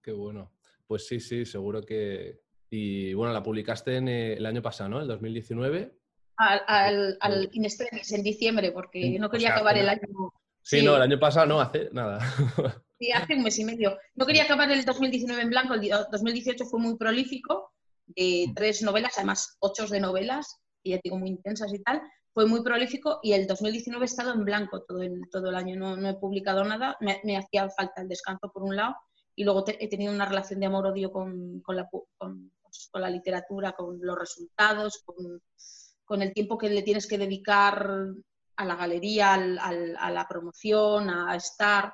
Qué 0.01 0.11
bueno. 0.11 0.51
Pues 0.87 1.07
sí, 1.07 1.19
sí, 1.19 1.45
seguro 1.45 1.81
que... 1.83 2.41
Y 2.69 3.13
bueno, 3.13 3.33
la 3.33 3.43
publicaste 3.43 3.97
en 3.97 4.07
eh, 4.07 4.33
el 4.33 4.45
año 4.45 4.61
pasado, 4.61 4.89
¿no? 4.89 5.01
El 5.01 5.07
2019. 5.07 6.00
Al, 6.41 6.62
al, 6.65 7.17
al 7.19 7.51
en 7.53 8.24
diciembre, 8.24 8.71
porque 8.71 9.19
no 9.19 9.29
quería 9.29 9.51
acabar 9.51 9.77
el 9.77 9.88
año. 9.88 10.33
Sí, 10.63 10.83
no, 10.83 10.95
el 10.95 11.03
año 11.03 11.19
pasado 11.19 11.45
no, 11.45 11.62
hace 11.62 11.89
nada. 11.91 12.19
Sí, 13.01 13.12
hace 13.12 13.33
un 13.33 13.41
mes 13.41 13.57
y 13.57 13.65
medio. 13.65 13.98
No 14.13 14.27
quería 14.27 14.43
acabar 14.43 14.71
el 14.71 14.86
2019 14.86 15.41
en 15.41 15.50
blanco, 15.50 15.74
el 15.74 15.89
2018 16.12 16.65
fue 16.65 16.79
muy 16.79 16.98
prolífico, 16.98 17.71
de 18.05 18.45
mm. 18.48 18.53
tres 18.53 18.83
novelas, 18.83 19.13
además 19.17 19.57
ocho 19.60 19.88
de 19.88 20.00
novelas, 20.00 20.60
y 20.83 20.91
ya 20.91 21.00
digo, 21.03 21.17
muy 21.17 21.29
intensas 21.29 21.74
y 21.74 21.81
tal. 21.81 22.00
Fue 22.31 22.45
muy 22.45 22.62
prolífico 22.62 23.19
y 23.24 23.33
el 23.33 23.48
2019 23.48 24.03
he 24.03 24.05
estado 24.05 24.33
en 24.36 24.45
blanco 24.45 24.83
todo 24.83 25.01
el, 25.01 25.29
todo 25.31 25.50
el 25.50 25.55
año, 25.55 25.75
no, 25.77 25.98
no 25.98 26.10
he 26.10 26.13
publicado 26.13 26.63
nada, 26.63 26.95
me, 27.01 27.19
me 27.24 27.38
hacía 27.38 27.67
falta 27.71 28.03
el 28.03 28.07
descanso 28.07 28.51
por 28.51 28.62
un 28.62 28.75
lado 28.75 28.95
y 29.36 29.43
luego 29.43 29.65
he 29.67 29.89
tenido 29.89 30.13
una 30.13 30.27
relación 30.27 30.60
de 30.60 30.67
amor-odio 30.67 31.12
con, 31.12 31.60
con, 31.62 31.75
la, 31.75 31.89
con, 31.89 32.51
pues, 32.62 32.89
con, 32.91 33.01
la, 33.01 33.10
literatura, 33.10 33.71
con 33.71 33.98
los 34.00 34.17
resultados, 34.17 35.01
con, 35.03 35.41
el 36.19 36.33
tiempo 36.33 36.57
que 36.57 36.69
le 36.69 36.81
tienes 36.81 37.07
que 37.07 37.17
dedicar 37.17 37.87
a 38.55 38.65
la 38.65 38.75
galería, 38.75 39.33
al, 39.33 39.59
a 39.97 40.11
la 40.11 40.27
promoción, 40.27 41.09
a 41.09 41.35
estar. 41.35 41.93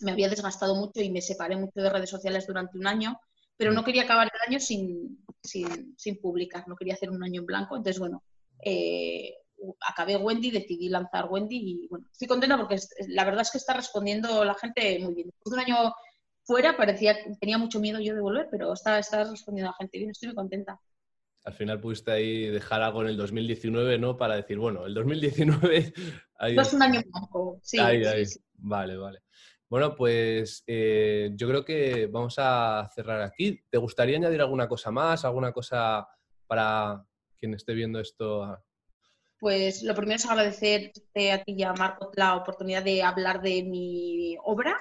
Me 0.00 0.12
había 0.12 0.28
desgastado 0.28 0.74
mucho 0.74 1.00
y 1.00 1.10
me 1.10 1.22
separé 1.22 1.56
mucho 1.56 1.80
de 1.80 1.90
redes 1.90 2.10
sociales 2.10 2.46
durante 2.46 2.76
un 2.78 2.86
año, 2.86 3.18
pero 3.56 3.72
no 3.72 3.84
quería 3.84 4.02
acabar 4.02 4.30
el 4.32 4.40
año 4.48 4.60
sin, 4.60 5.24
sin, 5.42 5.94
sin 5.96 6.20
publicar, 6.20 6.66
no 6.68 6.76
quería 6.76 6.94
hacer 6.94 7.10
un 7.10 7.22
año 7.22 7.40
en 7.40 7.46
blanco. 7.46 7.76
Entonces, 7.76 7.98
bueno, 7.98 8.22
eh, 8.62 9.32
acabé 9.88 10.16
Wendy, 10.16 10.50
decidí 10.50 10.88
lanzar 10.88 11.28
Wendy 11.30 11.56
y 11.56 11.88
bueno, 11.88 12.06
estoy 12.12 12.28
contenta 12.28 12.56
porque 12.58 12.76
la 13.08 13.24
verdad 13.24 13.42
es 13.42 13.50
que 13.50 13.58
está 13.58 13.74
respondiendo 13.74 14.44
la 14.44 14.54
gente 14.54 14.98
muy 15.00 15.14
bien. 15.14 15.28
Después 15.28 15.50
de 15.50 15.54
un 15.54 15.60
año 15.60 15.94
fuera 16.44 16.76
parecía, 16.76 17.16
tenía 17.40 17.58
mucho 17.58 17.80
miedo 17.80 18.00
yo 18.00 18.14
de 18.14 18.20
volver, 18.20 18.48
pero 18.50 18.72
está, 18.72 18.98
está 18.98 19.24
respondiendo 19.24 19.70
a 19.70 19.72
la 19.72 19.78
gente 19.78 19.98
bien, 19.98 20.10
estoy 20.10 20.28
muy 20.28 20.36
contenta. 20.36 20.80
Al 21.46 21.54
final 21.54 21.80
pudiste 21.80 22.10
ahí 22.10 22.46
dejar 22.46 22.82
algo 22.82 23.02
en 23.02 23.08
el 23.08 23.16
2019, 23.16 23.98
¿no? 23.98 24.16
Para 24.16 24.34
decir, 24.34 24.58
bueno, 24.58 24.84
el 24.84 24.94
2019... 24.94 25.92
Ahí... 26.38 26.58
es 26.58 26.72
un 26.74 26.82
año 26.82 27.00
poco, 27.10 27.60
sí, 27.62 27.78
Vale, 28.58 28.96
vale. 28.96 29.20
Bueno, 29.68 29.94
pues 29.94 30.64
eh, 30.66 31.30
yo 31.34 31.48
creo 31.48 31.64
que 31.64 32.08
vamos 32.08 32.34
a 32.38 32.90
cerrar 32.94 33.22
aquí. 33.22 33.60
¿Te 33.70 33.78
gustaría 33.78 34.16
añadir 34.16 34.40
alguna 34.40 34.68
cosa 34.68 34.90
más, 34.90 35.24
alguna 35.24 35.52
cosa 35.52 36.06
para 36.48 37.02
quien 37.38 37.54
esté 37.54 37.74
viendo 37.74 38.00
esto? 38.00 38.58
Pues 39.38 39.84
lo 39.84 39.94
primero 39.94 40.16
es 40.16 40.26
agradecerte 40.26 41.32
a 41.32 41.44
ti 41.44 41.54
y 41.56 41.62
a 41.62 41.72
Marco 41.74 42.10
la 42.16 42.34
oportunidad 42.34 42.82
de 42.82 43.02
hablar 43.02 43.40
de 43.40 43.62
mi 43.62 44.36
obra 44.42 44.76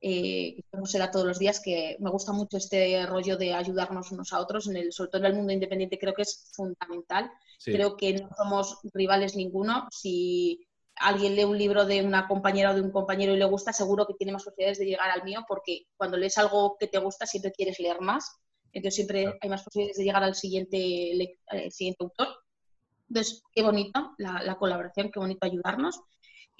eh, 0.00 0.60
como 0.70 0.86
será 0.86 1.10
todos 1.10 1.26
los 1.26 1.38
días, 1.38 1.60
que 1.60 1.96
me 2.00 2.10
gusta 2.10 2.32
mucho 2.32 2.56
este 2.56 3.04
rollo 3.06 3.36
de 3.36 3.54
ayudarnos 3.54 4.12
unos 4.12 4.32
a 4.32 4.40
otros, 4.40 4.68
en 4.68 4.76
el, 4.76 4.92
sobre 4.92 5.10
todo 5.10 5.20
en 5.22 5.26
el 5.26 5.34
mundo 5.34 5.52
independiente 5.52 5.98
creo 5.98 6.14
que 6.14 6.22
es 6.22 6.50
fundamental. 6.52 7.30
Creo 7.64 7.96
que 7.96 8.14
no 8.14 8.28
somos 8.36 8.78
rivales 8.94 9.34
ninguno. 9.34 9.88
Si 9.90 10.64
alguien 10.94 11.34
lee 11.34 11.44
un 11.44 11.58
libro 11.58 11.84
de 11.84 12.02
una 12.02 12.28
compañera 12.28 12.70
o 12.70 12.74
de 12.74 12.82
un 12.82 12.92
compañero 12.92 13.34
y 13.34 13.38
le 13.38 13.44
gusta, 13.44 13.72
seguro 13.72 14.06
que 14.06 14.14
tiene 14.14 14.32
más 14.32 14.44
posibilidades 14.44 14.78
de 14.78 14.86
llegar 14.86 15.10
al 15.10 15.24
mío, 15.24 15.44
porque 15.48 15.86
cuando 15.96 16.16
lees 16.16 16.38
algo 16.38 16.76
que 16.78 16.86
te 16.86 16.98
gusta 16.98 17.26
siempre 17.26 17.52
quieres 17.52 17.80
leer 17.80 18.00
más. 18.00 18.36
Entonces 18.72 18.94
siempre 18.94 19.36
hay 19.40 19.48
más 19.48 19.64
posibilidades 19.64 19.96
de 19.96 20.04
llegar 20.04 20.22
al 20.22 20.34
siguiente, 20.34 21.36
siguiente 21.70 22.04
autor. 22.04 22.28
Entonces, 23.08 23.42
qué 23.52 23.62
bonito 23.62 24.12
la, 24.18 24.42
la 24.42 24.56
colaboración, 24.56 25.10
qué 25.10 25.18
bonito 25.18 25.46
ayudarnos. 25.46 26.00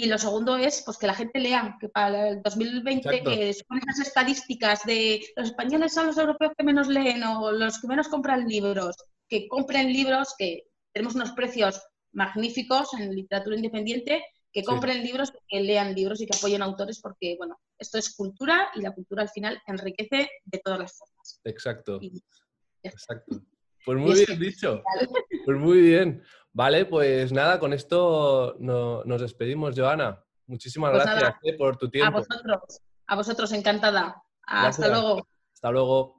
Y 0.00 0.06
lo 0.06 0.16
segundo 0.16 0.56
es 0.56 0.82
pues, 0.86 0.96
que 0.96 1.08
la 1.08 1.14
gente 1.14 1.40
lea, 1.40 1.76
que 1.80 1.88
para 1.88 2.28
el 2.28 2.42
2020, 2.42 3.20
que 3.24 3.52
son 3.52 3.78
esas 3.78 4.06
estadísticas 4.06 4.84
de 4.84 5.20
los 5.34 5.48
españoles 5.48 5.92
son 5.92 6.06
los 6.06 6.16
europeos 6.16 6.52
que 6.56 6.62
menos 6.62 6.86
leen 6.86 7.24
o 7.24 7.50
los 7.50 7.80
que 7.80 7.88
menos 7.88 8.06
compran 8.06 8.46
libros, 8.46 8.94
que 9.28 9.48
compren 9.48 9.92
libros, 9.92 10.36
que 10.38 10.68
tenemos 10.92 11.16
unos 11.16 11.32
precios 11.32 11.82
magníficos 12.12 12.94
en 12.94 13.12
literatura 13.12 13.56
independiente, 13.56 14.22
que 14.52 14.62
compren 14.62 15.02
libros, 15.02 15.32
que 15.48 15.60
lean 15.60 15.96
libros 15.96 16.20
y 16.20 16.26
que 16.26 16.36
apoyen 16.36 16.62
autores, 16.62 17.00
porque 17.00 17.34
bueno, 17.36 17.58
esto 17.76 17.98
es 17.98 18.14
cultura 18.14 18.70
y 18.76 18.82
la 18.82 18.94
cultura 18.94 19.22
al 19.22 19.30
final 19.30 19.60
enriquece 19.66 20.30
de 20.44 20.58
todas 20.64 20.78
las 20.78 20.96
formas. 20.96 21.40
Exacto. 21.42 21.98
Exacto. 22.84 23.42
Pues 23.84 23.98
muy 23.98 24.26
bien 24.26 24.38
dicho. 24.38 24.82
Pues 25.46 25.58
muy 25.58 25.80
bien. 25.80 26.22
Vale, 26.58 26.86
pues 26.86 27.30
nada, 27.30 27.60
con 27.60 27.72
esto 27.72 28.56
nos 28.58 29.20
despedimos, 29.20 29.78
Joana. 29.78 30.24
Muchísimas 30.48 30.90
pues 30.90 31.04
gracias 31.04 31.34
eh, 31.44 31.56
por 31.56 31.76
tu 31.76 31.88
tiempo. 31.88 32.08
A 32.08 32.20
vosotros, 32.20 32.80
a 33.06 33.14
vosotros, 33.14 33.52
encantada. 33.52 34.20
Hasta 34.42 34.88
luego. 34.88 35.28
Hasta 35.54 35.70
luego. 35.70 36.17